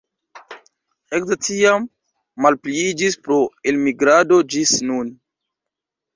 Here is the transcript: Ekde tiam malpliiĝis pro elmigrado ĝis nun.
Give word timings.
Ekde 1.17 1.37
tiam 1.47 1.85
malpliiĝis 2.47 3.19
pro 3.29 3.39
elmigrado 3.75 4.41
ĝis 4.57 4.75
nun. 4.91 5.15